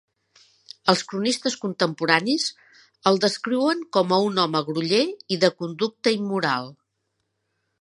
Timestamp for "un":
4.31-4.43